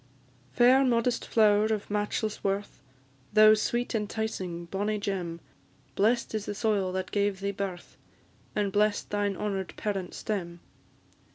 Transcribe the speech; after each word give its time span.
"_Fair, 0.55 0.83
modest 0.83 1.27
flower, 1.27 1.65
of 1.65 1.91
matchless 1.91 2.43
worth! 2.43 2.81
Thou 3.33 3.53
sweet, 3.53 3.93
enticing, 3.93 4.65
bonny 4.65 4.97
gem; 4.97 5.39
Blest 5.93 6.33
is 6.33 6.47
the 6.47 6.55
soil 6.55 6.91
that 6.93 7.11
gave 7.11 7.39
thee 7.39 7.51
birth, 7.51 7.97
And 8.55 8.71
bless'd 8.71 9.11
thine 9.11 9.37
honour'd 9.37 9.75
parent 9.77 10.15
stem. 10.15 10.59